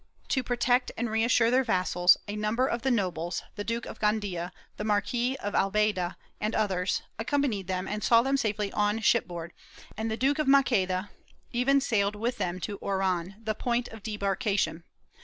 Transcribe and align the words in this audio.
To 0.29 0.41
protect 0.41 0.91
and 0.97 1.11
reassure 1.11 1.51
their 1.51 1.63
vassals, 1.63 2.17
a 2.27 2.35
number 2.35 2.65
of 2.65 2.81
the 2.81 2.89
nobles— 2.89 3.43
the 3.55 3.63
Duke 3.63 3.85
of 3.85 3.99
Gandia, 3.99 4.51
the 4.77 4.83
Marquis 4.83 5.35
of 5.37 5.53
Albaida 5.53 6.15
and 6.39 6.55
others— 6.55 7.03
accompanied 7.19 7.67
them 7.67 7.87
and 7.87 8.03
saw 8.03 8.23
them 8.23 8.35
safely 8.35 8.71
on 8.71 9.01
shipboard, 9.01 9.53
and 9.95 10.09
the 10.09 10.17
Duke 10.17 10.39
of 10.39 10.47
Maqueda 10.47 11.11
even 11.51 11.79
sailed 11.79 12.15
wdth 12.15 12.37
them 12.37 12.59
to 12.61 12.79
Oran, 12.81 13.35
the 13.43 13.53
point 13.53 13.89
of 13.89 14.01
debarkation. 14.01 14.83